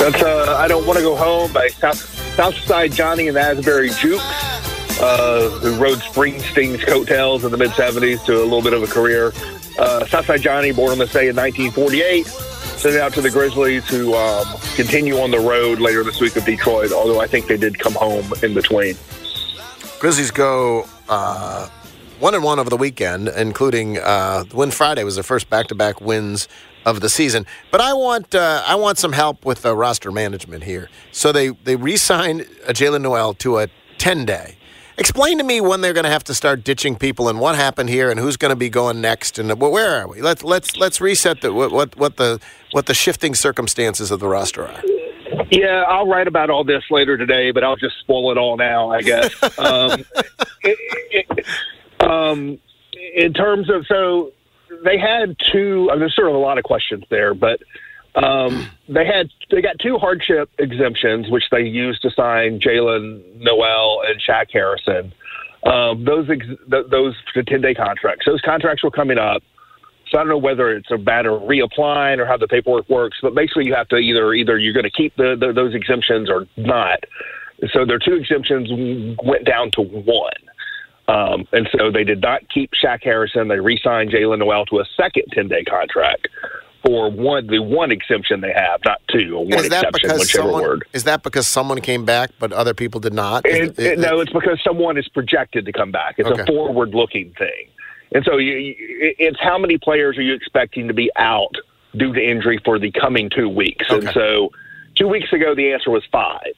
[0.00, 1.98] That's uh, I don't want to go home by South,
[2.34, 4.24] Southside Johnny and Asbury Jukes,
[4.98, 8.86] uh, who rode Springsteen's coattails in the mid '70s to a little bit of a
[8.86, 9.34] career.
[9.78, 14.14] Uh, Southside Johnny, born on this day in 1948, sent out to the Grizzlies, who
[14.14, 16.92] um, continue on the road later this week of Detroit.
[16.92, 18.96] Although I think they did come home in between.
[19.98, 21.68] Grizzlies go uh,
[22.20, 26.48] one and one over the weekend, including uh, win Friday was their first back-to-back wins
[26.84, 27.46] of the season.
[27.70, 30.88] But I want uh, I want some help with the roster management here.
[31.12, 33.68] So they they re-signed uh, Jaylen Nowell to a
[33.98, 34.56] ten day.
[34.98, 37.88] Explain to me when they're going to have to start ditching people and what happened
[37.88, 40.20] here and who's going to be going next and well, where are we?
[40.20, 42.38] Let's let's let's reset the what, what what the
[42.72, 44.82] what the shifting circumstances of the roster are.
[45.50, 48.90] Yeah, I'll write about all this later today, but I'll just spoil it all now,
[48.90, 49.32] I guess.
[49.58, 50.04] um,
[50.62, 51.46] it, it,
[52.00, 52.58] um,
[53.14, 54.32] in terms of so
[54.84, 55.88] they had two.
[55.90, 57.60] I mean, there's sort of a lot of questions there, but
[58.14, 64.02] um, they had they got two hardship exemptions, which they used to sign Jaylen Nowell
[64.06, 65.12] and Shaq Harrison.
[65.64, 66.46] Um, those ex-
[66.90, 67.14] those
[67.46, 68.26] ten day contracts.
[68.26, 69.42] Those contracts were coming up.
[70.10, 73.18] So I don't know whether it's a matter of reapplying or how the paperwork works,
[73.22, 76.28] but basically you have to either either you're going to keep the, the, those exemptions
[76.28, 77.04] or not.
[77.72, 78.68] So their two exemptions
[79.22, 80.32] went down to one.
[81.10, 83.48] Um, and so they did not keep Shaq Harrison.
[83.48, 86.28] They re-signed Jaylen Nowell to a second 10-day contract
[86.84, 90.20] for one the one exemption they have, not two, or one is that exception, because
[90.20, 90.84] whichever someone, word.
[90.92, 93.46] Is that because someone came back but other people did not?
[93.46, 96.14] Is It, it, no, it's because someone is projected to come back.
[96.18, 96.42] It's Okay.
[96.42, 97.68] a forward-looking thing,
[98.12, 101.54] and so you, it's how many players are you expecting to be out
[101.96, 103.86] due to injury for the coming two weeks?
[103.90, 104.50] And so,
[104.94, 106.54] two weeks ago the answer was five,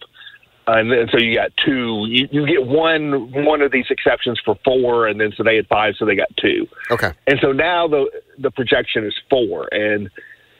[0.68, 2.06] Uh, and then so you got two.
[2.08, 5.66] You, you get one one of these exceptions for four, and then so they had
[5.66, 6.68] five, so they got two.
[6.90, 7.12] okay.
[7.26, 10.08] And so now the the projection is four, and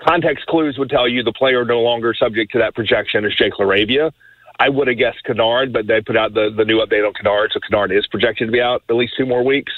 [0.04, 3.54] context clues would tell you the player no longer subject to that projection is Jake
[3.54, 4.12] LaRavia.
[4.58, 7.50] I would have guessed Kennard, but they put out the, the new update on Kennard,
[7.52, 9.72] so Kennard is projected to be out at least two more weeks.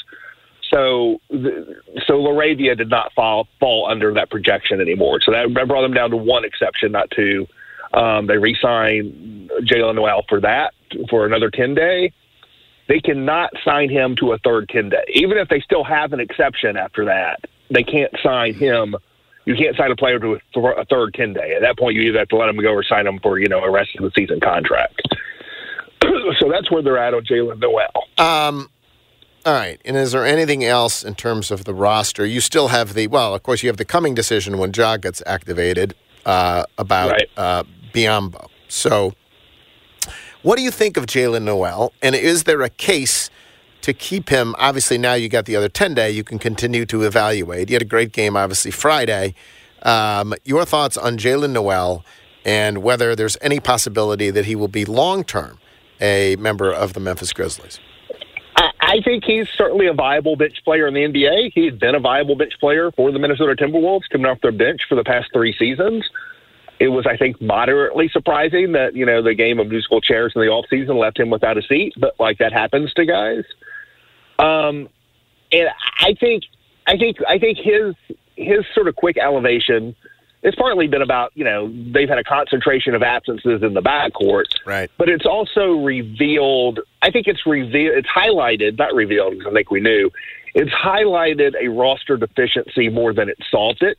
[0.73, 5.21] So, so LaRavia did not fall fall under that projection anymore.
[5.25, 7.47] So that that brought them down to one exception, not two.
[7.95, 10.75] Um, they re-signed Jaylen Nowell for that
[11.09, 12.13] for another ten day
[12.89, 15.05] they cannot sign him to a third 10 day.
[15.15, 17.41] Even if they still have an exception after that,
[17.71, 18.95] they can't sign him.
[19.47, 21.55] You can't sign a player to a, th- a third 10 day.
[21.55, 23.49] At that point, you either have to let him go or sign him for, you
[23.49, 25.01] know, a rest of the season contract.
[26.39, 27.89] so that's where they're at on Jaylen Nowell.
[28.19, 28.69] Um,
[29.47, 29.81] all right.
[29.87, 32.27] And is there anything else in terms of the roster?
[32.27, 35.23] You still have the well, of course, you have the coming decision when Ja gets
[35.25, 35.95] activated
[36.27, 37.29] uh, about Right.
[37.39, 38.49] uh, Biyombo.
[38.69, 39.13] So,
[40.43, 41.93] what do you think of Jaylen Nowell?
[42.03, 43.31] And is there a case
[43.81, 44.55] to keep him?
[44.59, 46.11] Obviously, now you got the other ten day.
[46.11, 47.71] You can continue to evaluate.
[47.71, 49.35] You had a great game, obviously Friday.
[49.83, 52.05] Um, your thoughts on Jaylen Nowell
[52.45, 55.59] and whether there's any possibility that he will be long term
[56.01, 57.79] a member of the Memphis Grizzlies?
[58.57, 61.53] I think he's certainly a viable bench player in the NBA.
[61.55, 64.95] He's been a viable bench player for the Minnesota Timberwolves, coming off their bench for
[64.95, 66.05] the past three seasons.
[66.85, 70.43] It was, I think, moderately surprising that you know the game of musical chairs in
[70.43, 73.45] the off season left him without a seat, but like that happens to guys.
[74.39, 74.91] Um,
[75.51, 75.69] and
[76.01, 76.45] I think,
[76.87, 77.95] I think, I think his
[78.37, 79.97] his sort of quick elevation.
[80.43, 84.45] It's partly been about you know they've had a concentration of absences in the backcourt,
[84.67, 84.91] Right.
[84.99, 86.81] but it's also revealed.
[87.01, 87.97] I think it's revealed.
[87.97, 90.11] It's highlighted, not revealed, because I think we knew.
[90.55, 93.97] It's highlighted a roster deficiency more than it solved it.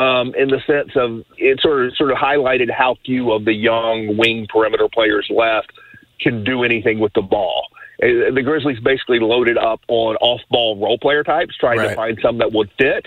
[0.00, 3.52] Um, in the sense of it sort of sort of highlighted how few of the
[3.52, 5.72] young wing perimeter players left
[6.18, 7.66] can do anything with the ball.
[8.02, 11.90] Uh, The Grizzlies basically loaded up on off-ball role player types, trying Right.
[11.90, 13.04] to find some that would fit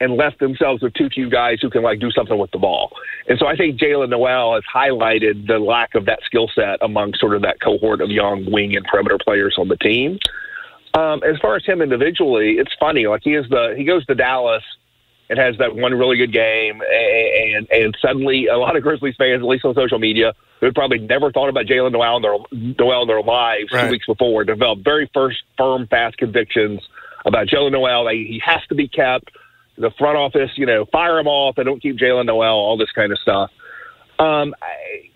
[0.00, 2.90] and left themselves with too few guys who can like do something with the ball.
[3.28, 7.14] And so I think Jaylen Nowell has highlighted the lack of that skill set among
[7.14, 10.18] sort of that cohort of young wing and perimeter players on the team.
[10.94, 13.06] Um, as far as him individually, it's funny.
[13.06, 14.64] Like he is the he goes to Dallas
[15.36, 19.40] and has that one really good game, and and, suddenly a lot of Grizzlies fans,
[19.42, 22.74] at least on social media, who had probably never thought about Jaylen Nowell in their
[22.78, 23.86] Nowell in their lives Right.
[23.86, 26.80] two weeks before, developed very first firm, fast convictions
[27.26, 28.08] about Jaylen Nowell.
[28.08, 29.30] He has to be kept.
[29.76, 31.56] The front office, you know, fire him off.
[31.56, 32.46] They don't keep Jaylen Nowell.
[32.56, 33.50] All this kind of stuff.
[34.20, 34.54] Um,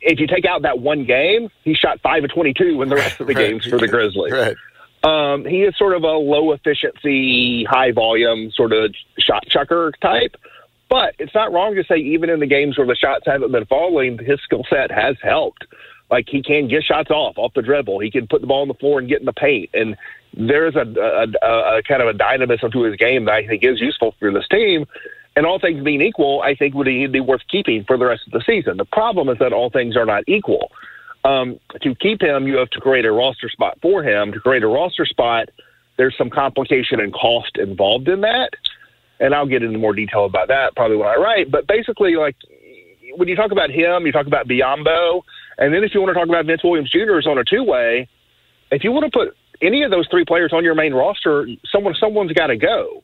[0.00, 3.20] if you take out that one game, he shot five of twenty-two in the rest
[3.20, 3.50] of the Right.
[3.50, 4.32] games for the Grizzlies.
[4.32, 4.56] Right.
[5.04, 10.36] Um, he is sort of a low efficiency, high volume sort of shot chucker type.
[10.88, 13.66] But it's not wrong to say even in the games where the shots haven't been
[13.66, 15.66] falling, his skill set has helped.
[16.10, 17.98] Like he can get shots off off the dribble.
[18.00, 19.70] He can put the ball on the floor and get in the paint.
[19.74, 19.96] And
[20.34, 23.62] there's a, a, a, a kind of a dynamism to his game that I think
[23.62, 24.86] is useful for this team.
[25.38, 28.32] and all things being equal, I think would be worth keeping for the rest of
[28.32, 28.76] the season.
[28.76, 30.72] The problem is that all things are not equal.
[31.28, 34.32] Um, to keep him, you have to create a roster spot for him.
[34.32, 35.50] To create a roster spot,
[35.98, 38.50] there's some complication and cost involved in that,
[39.20, 41.50] and I'll get into more detail about that probably when I write.
[41.50, 42.36] But basically, like
[43.16, 45.22] when you talk about him, you talk about Biyombo,
[45.58, 47.18] and then if you want to talk about Vince Williams Jr.
[47.18, 48.08] is on a two way,
[48.70, 51.94] if you want to put any of those three players on your main roster, someone
[52.00, 53.02] someone's got to go.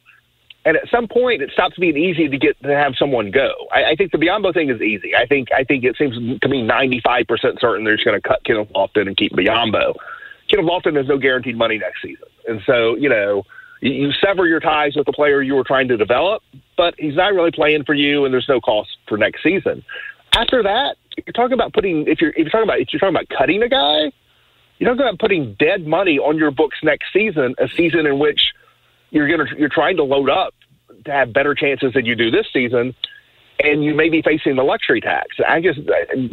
[0.66, 3.52] And at some point, it stops being easy to get to have someone go.
[3.70, 5.14] I, I think the Biyombo thing is easy.
[5.14, 8.20] I think I think it seems to me ninety five percent certain they're just going
[8.20, 9.94] to cut Kenneth Lofton and keep Biyombo.
[10.50, 13.42] Kenneth Lofton has no guaranteed money next season, and so you know
[13.82, 16.42] you, you sever your ties with the player you were trying to develop,
[16.76, 19.84] but he's not really playing for you, and there's no cost for next season.
[20.34, 20.96] After that,
[21.26, 23.62] you're talking about putting if you're if you're talking about if you're talking about cutting
[23.62, 24.10] a guy,
[24.78, 28.40] you're talking about putting dead money on your books next season, a season in which
[29.14, 30.54] you're gonna you're trying to load up
[31.04, 32.94] to have better chances than you do this season,
[33.62, 35.36] and you may be facing the luxury tax.
[35.46, 35.80] I just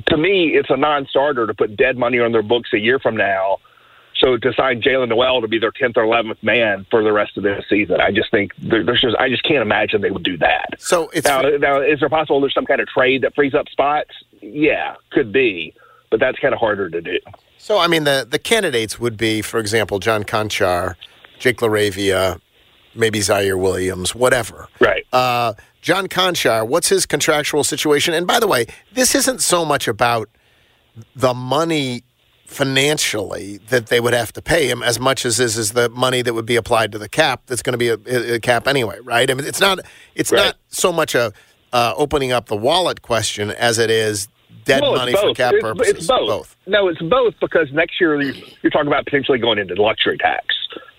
[0.08, 3.16] to me, it's a non-starter to put dead money on their books a year from
[3.16, 3.60] now.
[4.18, 7.38] So to sign Jaylen Nowell to be their tenth or eleventh man for the rest
[7.38, 10.38] of this season, I just think there's just I just can't imagine they would do
[10.38, 10.76] that.
[10.80, 13.70] So it's now, now is there possible there's some kind of trade that frees up
[13.70, 14.12] spots?
[14.42, 15.76] Yeah, could be,
[16.10, 17.20] but that's kind of harder to do.
[17.60, 20.96] So I mean the the candidates would be, for example, John Konchar,
[21.38, 22.40] Jake LaRavia,
[22.96, 24.68] maybe Ziaire Williams, whatever.
[24.80, 25.06] Right.
[25.14, 28.14] Uh, John Konchar, what's his contractual situation?
[28.14, 30.30] And by the way, this isn't so much about
[31.16, 32.04] the money
[32.46, 36.22] financially that they would have to pay him as much as this is the money
[36.22, 39.00] that would be applied to the cap that's going to be a, a, cap anyway,
[39.04, 39.32] right?
[39.32, 39.80] I mean, it's not
[40.16, 40.38] it's right.
[40.38, 41.32] not so much a
[41.72, 44.28] uh, opening up the wallet question as it is
[44.66, 45.94] dead well, money for cap it's, purposes.
[45.96, 46.28] It's both.
[46.28, 46.58] both.
[46.68, 50.46] No, it's both because next year you're talking about potentially going into luxury tax.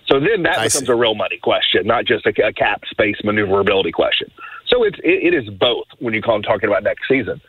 [0.07, 0.91] So then that I becomes see.
[0.91, 4.29] a real money question, not just a, a, cap space maneuverability question.
[4.67, 7.41] So it's it, it is both when you call them talking about next season.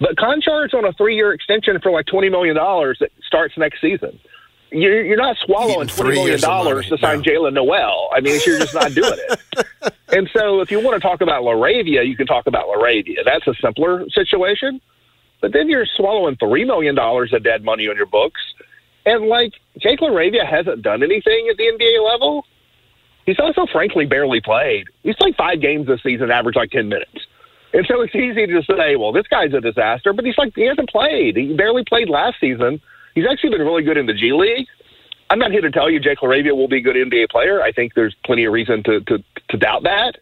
[0.00, 3.80] But Konchar's on a three year extension for like twenty million dollars that starts next
[3.80, 4.18] season.
[4.70, 7.24] You're, you're not swallowing twenty million dollars to sign no.
[7.24, 8.08] Jaylen Nowell.
[8.12, 9.66] I mean, you're just not doing it.
[10.08, 13.24] and so, if you want to talk about LaRavia, you can talk about LaRavia.
[13.24, 14.80] That's a simpler situation.
[15.40, 18.40] But then you're swallowing three million dollars of dead money on your books
[19.08, 22.44] and like Jake LaRavia hasn't done anything at the NBA level.
[23.24, 24.86] He's also frankly barely played.
[25.02, 27.26] He's played five games this season, average like ten minutes.
[27.72, 30.66] And so it's easy to say, well, this guy's a disaster, but he's like he
[30.66, 31.36] hasn't played.
[31.36, 32.80] He barely played last season.
[33.14, 34.66] He's actually been really good in the G League.
[35.30, 37.62] I'm not here to tell you Jake LaRavia will be a good NBA player.
[37.62, 40.16] I think there's plenty of reason to, to, to doubt that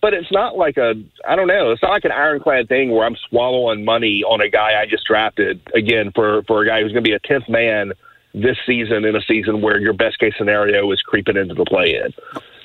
[0.00, 0.94] but it's not like a
[1.26, 1.72] I don't know.
[1.72, 5.06] It's not like an ironclad thing where I'm swallowing money on a guy I just
[5.06, 7.92] drafted again for for a guy who's going to be a tenth man
[8.34, 11.96] this season in a season where your best case scenario is creeping into the play
[11.96, 12.12] in.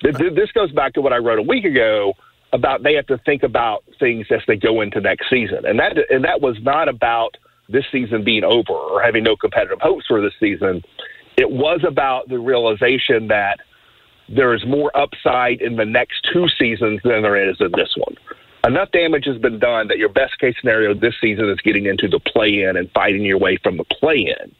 [0.03, 2.13] This goes back to what I wrote a week ago
[2.51, 5.97] about they have to think about things as they go into next season, and that
[6.09, 7.37] and that was not about
[7.69, 10.83] this season being over or having no competitive hopes for this season.
[11.37, 13.59] It was about the realization that
[14.29, 18.15] there is more upside in the next two seasons than there is in this one.
[18.65, 22.07] Enough damage has been done that your best case scenario this season is getting into
[22.07, 24.55] the play in and fighting your way from the play in.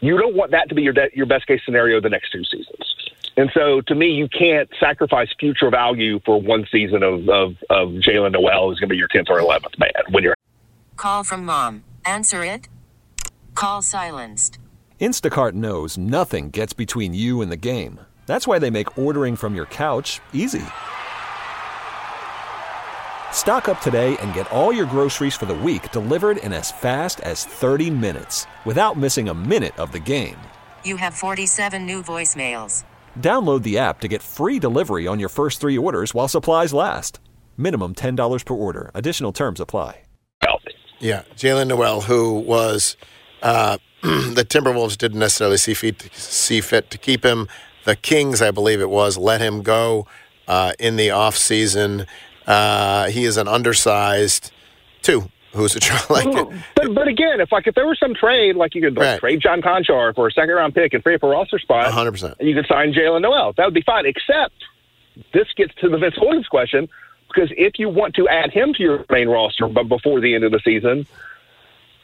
[0.00, 2.42] You don't want that to be your de- your best case scenario the next two
[2.44, 2.94] seasons.
[3.36, 7.88] And so, to me, you can't sacrifice future value for one season of of, of
[8.00, 10.34] Jaylen Nowell, who's going to be your tenth or eleventh man when you're.
[10.96, 11.84] Call from mom.
[12.04, 12.68] Answer it.
[13.54, 14.58] Call silenced.
[15.00, 18.00] Instacart knows nothing gets between you and the game.
[18.24, 20.64] That's why they make ordering from your couch easy.
[23.32, 27.20] Stock up today and get all your groceries for the week delivered in as fast
[27.20, 30.38] as 30 minutes without missing a minute of the game.
[30.82, 32.84] You have 47 new voicemails.
[33.20, 37.20] Download the app to get free delivery on your first three orders while supplies last.
[37.58, 38.90] Minimum $10 per order.
[38.94, 40.00] Additional terms apply.
[41.00, 42.96] Yeah, Jaylen Nowell, who was
[43.42, 47.46] uh, the Timberwolves didn't necessarily see fit, see fit to keep him
[47.84, 50.06] the Kings, I believe it was, let him go
[50.48, 52.06] uh, in the offseason.
[52.46, 54.52] Uh, he is an undersized
[55.02, 56.24] two who's a like
[56.74, 59.20] but but again, if like if there was some trade, like you could like, right.
[59.20, 62.12] trade John Konchar for a second round pick and free up a roster spot, hundred
[62.12, 64.04] percent, and you could sign Jaylen Nowell, that would be fine.
[64.06, 64.54] Except
[65.32, 66.88] this gets to the Vince Williams question
[67.28, 70.44] because if you want to add him to your main roster, but before the end
[70.44, 71.06] of the season,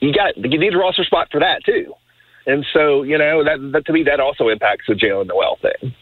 [0.01, 1.95] you got you need a roster spot for that too.
[2.51, 5.95] And so, you know, that, that to me, that also impacts the Jaylen Nowell thing.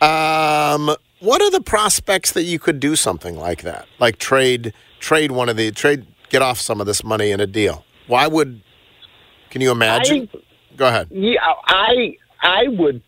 [0.00, 5.30] Um, what are the prospects that you could do something like that, like trade trade
[5.32, 7.84] one of the trade, get off some of this money in a deal?
[8.06, 8.62] Why would?
[9.50, 10.28] Can you imagine?
[10.34, 10.38] I,
[10.76, 11.08] Go ahead.
[11.10, 13.02] Yeah, I I would,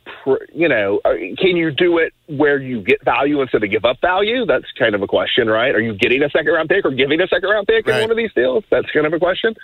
[0.54, 4.00] you know, uh, can you do it where you get value instead of give up
[4.00, 4.46] value?
[4.46, 5.74] That's kind of a question, right?
[5.74, 7.96] Are you getting a second round pick or giving a second round pick Right.
[7.96, 8.62] in one of these deals?
[8.70, 9.56] That's kind of a question.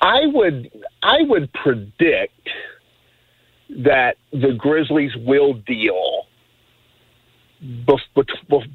[0.00, 0.70] I would,
[1.02, 2.48] I would predict
[3.70, 6.26] that the Grizzlies will deal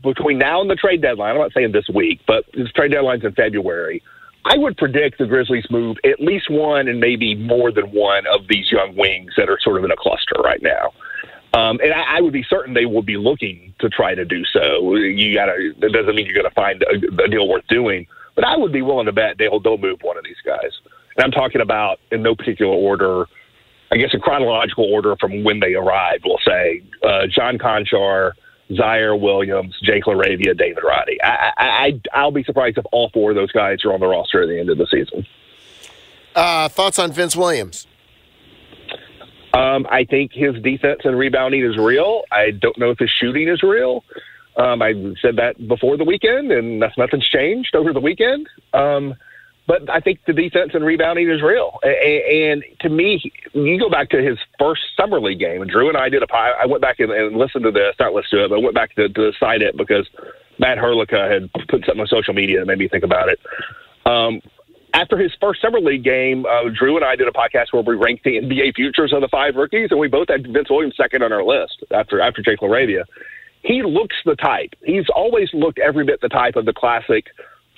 [0.04, 1.36] between now and the trade deadline.
[1.36, 4.02] I'm not saying this week, but the trade deadline's in February.
[4.46, 8.48] I would predict the Grizzlies move at least one and maybe more than one of
[8.48, 10.92] these young wings that are sort of in a cluster right now.
[11.54, 14.44] Um, and I, I would be certain they will be looking to try to do
[14.46, 14.96] so.
[14.96, 15.74] You gotta.
[15.80, 18.72] That doesn't mean you're going to find a, a deal worth doing, but I would
[18.72, 20.72] be willing to bet they'll they'll move one of these guys.
[21.20, 23.26] And I'm talking about in no particular order.
[23.92, 26.24] I guess a chronological order from when they arrived.
[26.26, 28.32] We'll say uh, John Konchar,
[28.72, 31.22] Ziaire Williams, Jake LaRavia, David Roddy.
[31.22, 34.08] I, I, I I'll be surprised if all four of those guys are on the
[34.08, 35.28] roster at the end of the season.
[36.36, 37.86] Uh, thoughts on Vince Williams?
[39.54, 42.24] Um, I think his defense and rebounding is real.
[42.32, 44.06] I don't know if his shooting is real.
[44.56, 48.48] Um, I said that before the weekend, and that's nothing's changed over the weekend.
[48.72, 49.16] Um,
[49.70, 51.80] but I think the defense and rebounding is real.
[51.84, 55.70] A- a- And to me, you go back to his first summer league game, and
[55.70, 56.28] Drew and I did a.
[56.28, 58.64] pi- I went back and, and listened to this, not listened to it, but I
[58.64, 60.10] went back to, to cite it because
[60.58, 63.40] Matt Herlica had put something on social media that made me think about it.
[64.08, 64.42] Um,
[64.96, 67.96] after his first summer league game, uh, Drew and I did a podcast where we
[67.96, 71.22] ranked the NBA futures of the five rookies, and we both had Vince Williams second
[71.22, 73.04] on our list after after Jake LaRavia.
[73.62, 74.74] He looks the type.
[74.84, 77.26] He's always looked every bit the type of the classic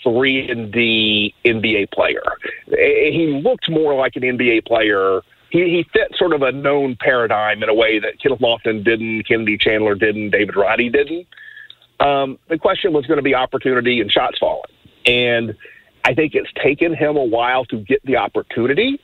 [0.04, 2.24] three and D NBA player.
[2.68, 5.22] He looked more like an NBA player.
[5.50, 9.24] He, he fit sort of a known paradigm in a way that Kenneth Lofton didn't,
[9.24, 11.28] Kennedy Chandler didn't, David Roddy didn't.
[12.00, 14.72] Um, the question was going to be opportunity and shots falling.
[15.06, 15.56] And
[16.04, 19.00] I think it's taken him a while to get the opportunity.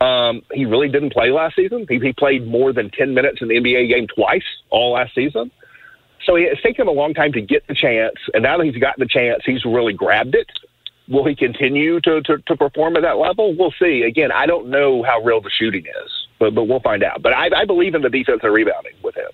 [0.00, 1.86] Um, he really didn't play last season.
[1.88, 5.50] He, he played more than 10 minutes in the NBA game twice all last season.
[6.24, 8.16] So it's taken him a long time to get the chance.
[8.34, 10.48] And now that he's gotten the chance, he's really grabbed it.
[11.08, 13.54] Will he continue to, to, to perform at that level?
[13.56, 14.02] We'll see.
[14.02, 17.22] Again, I don't know how real the shooting is, but, but we'll find out.
[17.22, 19.30] But I, I believe in the defense and rebounding with him.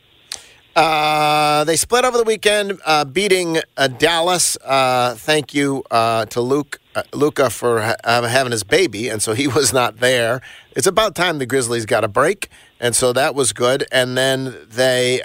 [0.76, 4.58] Uh, they split over the weekend, uh, beating uh, Dallas.
[4.62, 9.32] Uh, thank you uh, to Luke uh, Luka for ha- having his baby, and so
[9.32, 10.42] he was not there.
[10.74, 13.86] It's about time the Grizzlies got a break, and so that was good.
[13.90, 15.22] And then they,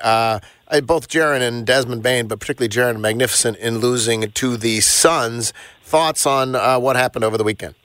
[0.80, 5.52] both Jaren and Desmond Bane, but particularly Jaren, magnificent in losing to the Suns.
[5.84, 7.76] Thoughts on uh, what happened over the weekend?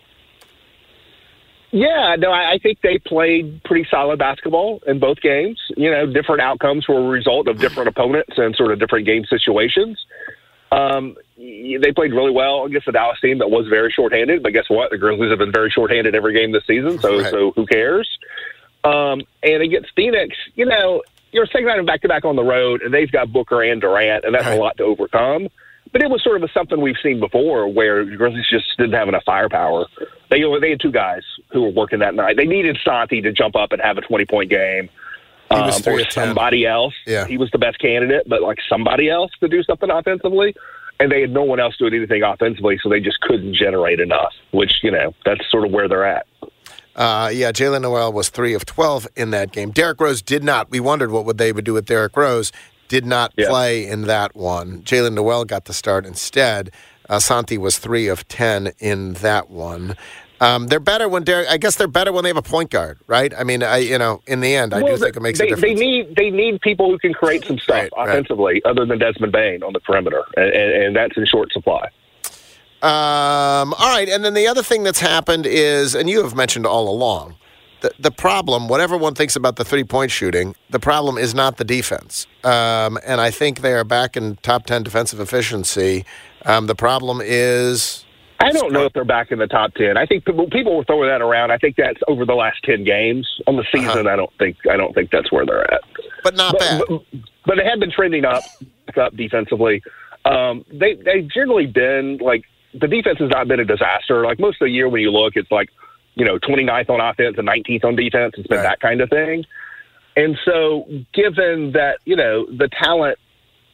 [1.72, 5.60] Yeah, no, I, I think they played pretty solid basketball in both games.
[5.76, 9.24] You know, different outcomes were a result of different opponents and sort of different game
[9.26, 9.98] situations.
[10.72, 14.42] Um, they played really well against the Dallas team that was very shorthanded.
[14.42, 14.90] But guess what?
[14.90, 16.98] The Grizzlies have been very shorthanded every game this season.
[16.98, 17.30] So, Right.
[17.30, 18.08] so who cares?
[18.84, 21.02] Um, and against Phoenix, you know,
[21.36, 24.24] you're second night back to back on the road, and they've got Booker and Durant,
[24.24, 24.58] and that's Right.
[24.58, 25.48] a lot to overcome.
[25.92, 28.94] But it was sort of a, something we've seen before, where the Grizzlies just didn't
[28.94, 29.86] have enough firepower.
[30.30, 32.36] They they had two guys who were working that night.
[32.36, 34.88] They needed Santi to jump up and have a twenty point game.
[35.48, 36.08] Um, or of 10.
[36.08, 36.94] somebody else.
[37.06, 37.24] Yeah.
[37.26, 40.56] He was the best candidate, but like somebody else to do something offensively.
[40.98, 44.32] And they had no one else doing anything offensively, so they just couldn't generate enough,
[44.50, 46.26] which, you know, that's sort of where they're at.
[46.96, 49.70] Uh, yeah, Jaylen Nowell was three of twelve in that game.
[49.70, 50.70] Derrick Rose did not.
[50.70, 52.50] We wondered what would they would do with Derrick Rose.
[52.88, 53.48] Did not Yeah.
[53.48, 54.80] play in that one.
[54.82, 56.70] Jaylen Nowell got the start instead.
[57.08, 59.94] Uh, Santi was three of ten in that one.
[60.40, 61.48] Um, they're better when Derrick.
[61.50, 63.32] I guess they're better when they have a point guard, right?
[63.38, 65.48] I mean, I you know, in the end, I do think it makes they, a
[65.50, 65.78] difference.
[65.78, 68.08] They need they need people who can create some stuff Right, right.
[68.08, 71.88] offensively, other than Desmond Bane on the perimeter, and, and, and that's in short supply.
[72.82, 76.66] Um, all right, and then the other thing that's happened is, and you have mentioned
[76.66, 77.36] all along,
[77.80, 81.56] the, the problem, whatever one thinks about the three point shooting, the problem is not
[81.56, 82.26] the defense.
[82.44, 86.04] Um, and I think they are back in top 10 defensive efficiency.
[86.44, 88.04] Um, the problem is.
[88.38, 89.96] I don't know if they're back in the top ten.
[89.96, 91.50] I think people, people were throwing that around.
[91.52, 93.26] I think that's over the last ten games.
[93.46, 94.08] On the season, Uh-huh.
[94.10, 95.80] I don't think I don't think that's where they're at.
[96.22, 96.82] But not bad.
[96.86, 98.42] but, but, but they have been trending up,
[98.94, 99.82] up defensively.
[100.26, 102.44] Um, they they've generally been like
[102.80, 104.24] the defense has not been a disaster.
[104.24, 105.68] Like most of the year, when you look, it's like
[106.14, 108.34] you know 29th on offense and 19th on defense.
[108.38, 108.64] It's been Right.
[108.64, 109.44] that kind of thing.
[110.16, 113.18] And so, given that you know the talent,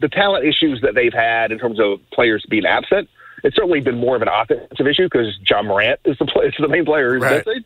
[0.00, 3.08] the talent issues that they've had in terms of players being absent,
[3.44, 6.54] it's certainly been more of an offensive issue because Ja Morant is the play, is
[6.58, 7.46] the main player who's Right.
[7.46, 7.64] missing.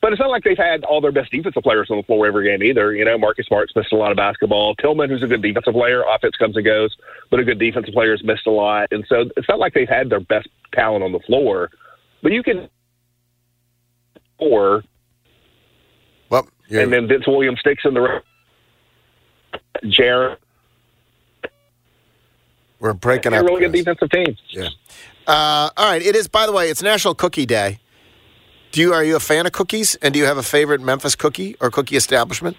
[0.00, 2.46] But it's not like they've had all their best defensive players on the floor every
[2.46, 2.94] game either.
[2.94, 4.76] You know, Marcus Smart's missed a lot of basketball.
[4.76, 6.96] Tillman, who's a good defensive player, offense comes and goes,
[7.30, 8.88] but a good defensive player has missed a lot.
[8.92, 11.70] And so it's not like they've had their best talent on the floor.
[12.22, 12.68] But you can,
[14.38, 14.84] or
[16.30, 18.22] well, you're, and then Vince Williams sticks in the
[19.88, 20.38] Jared.
[22.80, 23.48] We're breaking They're a up.
[23.48, 24.36] really good defensive team.
[24.50, 24.68] Yeah.
[25.26, 26.00] Uh, all right.
[26.00, 26.28] It is.
[26.28, 27.80] By the way, it's National Cookie Day.
[28.72, 29.94] Do you are you a fan of cookies?
[29.96, 32.56] And do you have a favorite Memphis cookie or cookie establishment,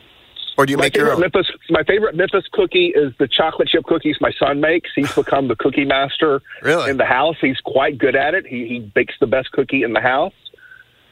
[0.58, 1.20] or do you My make your own?
[1.22, 4.90] Memphis, my favorite Memphis cookie is the chocolate chip cookies my son makes.
[4.96, 6.90] He's become the cookie master Really?
[6.90, 7.36] in the house.
[7.40, 8.46] He's quite good at it.
[8.48, 10.34] He, he bakes the best cookie in the house.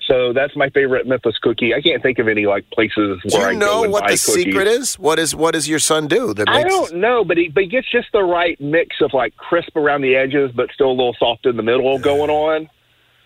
[0.08, 1.74] So that's my favorite Memphis cookie.
[1.76, 4.08] I can't think of any like places Do where you I go know what the
[4.12, 4.22] cookies.
[4.24, 4.98] secret is?
[4.98, 7.70] What is what does your son do that I don't know, but he but he
[7.70, 11.16] gets just the right mix of like crisp around the edges, but still a little
[11.20, 12.70] soft in the middle going on.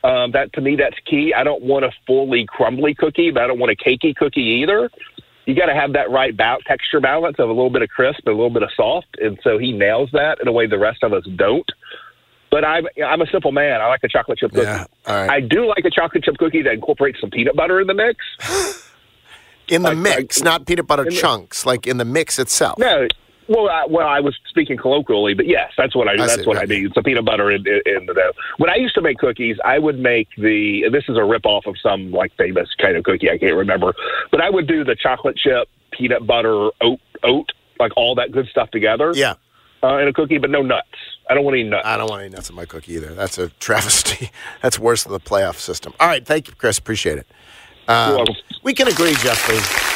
[0.04, 1.34] Um, that to me, that's key.
[1.34, 4.90] I don't want a fully crumbly cookie, but I don't want a cakey cookie either.
[5.46, 8.20] You got to have that right ba- texture balance of a little bit of crisp
[8.26, 10.78] and a little bit of soft, and so he nails that in a way the
[10.80, 11.70] rest of us don't.
[12.50, 13.80] But I'm I'm a simple man.
[13.82, 14.64] I like a chocolate chip cookie.
[14.66, 14.86] Yeah.
[15.08, 15.30] Right.
[15.30, 18.26] I do like a chocolate chip cookie that incorporates some peanut butter in the mix.
[19.68, 22.40] in the like- mix, like- not peanut butter in the- chunks, like in the mix
[22.40, 22.78] itself.
[22.78, 23.08] No,
[23.52, 26.44] well, I, well, I was speaking colloquially, but yes, that's what I, I that's see,
[26.46, 26.64] what right.
[26.64, 26.92] I mean.
[26.94, 28.32] Some peanut butter in, in, in the dough.
[28.58, 30.90] When I used to make cookies, I would make the.
[30.92, 33.94] This is a rip off of some like famous kind of cookie I can't remember,
[34.32, 38.48] but I would do the chocolate chip, peanut butter, oat, oat, like all that good
[38.48, 39.34] stuff together Yeah.
[39.84, 40.88] uh, in a cookie, but no nuts.
[41.30, 41.86] I don't want any nuts.
[41.88, 43.14] I don't want any nuts in my cookie either.
[43.14, 44.32] That's a travesty.
[44.62, 45.94] That's worse than the playoff system.
[46.00, 46.26] All right.
[46.26, 46.78] Thank you, Chris.
[46.78, 47.28] Appreciate it.
[47.88, 48.26] Um,
[48.64, 49.91] we can agree, Jeffrey.